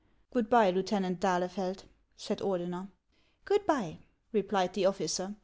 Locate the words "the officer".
4.73-5.35